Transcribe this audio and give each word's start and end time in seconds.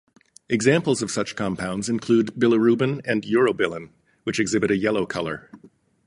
Examples 0.49 1.03
of 1.03 1.11
such 1.11 1.35
compounds 1.35 1.87
include 1.87 2.33
bilirubin 2.35 3.01
and 3.05 3.21
urobilin, 3.21 3.91
which 4.23 4.39
exhibit 4.39 4.71
a 4.71 4.75
yellow 4.77 5.05
color. 5.05 5.47